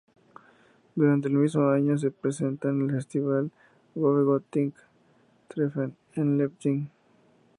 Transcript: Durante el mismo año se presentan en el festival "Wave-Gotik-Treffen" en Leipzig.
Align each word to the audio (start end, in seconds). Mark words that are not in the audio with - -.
Durante 0.95 1.27
el 1.27 1.35
mismo 1.35 1.69
año 1.69 1.95
se 1.95 2.09
presentan 2.09 2.71
en 2.81 2.89
el 2.89 2.95
festival 2.95 3.51
"Wave-Gotik-Treffen" 3.93 5.93
en 6.15 6.39
Leipzig. 6.39 6.87